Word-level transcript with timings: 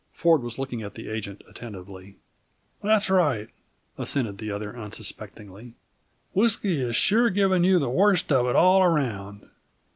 Ford 0.13 0.41
was 0.41 0.57
looking 0.57 0.81
at 0.81 0.95
the 0.95 1.09
agent 1.09 1.43
attentively. 1.47 2.15
"That's 2.81 3.07
right," 3.07 3.49
assented 3.99 4.39
the 4.39 4.49
other 4.51 4.75
unsuspectingly. 4.75 5.75
"Whisky 6.33 6.81
is 6.81 6.95
sure 6.95 7.29
giving 7.29 7.63
you 7.63 7.77
the 7.77 7.87
worst 7.87 8.31
of 8.31 8.47
it 8.47 8.55
all 8.55 8.81
around. 8.81 9.47